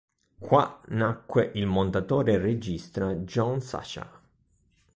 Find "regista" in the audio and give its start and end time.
2.39-3.13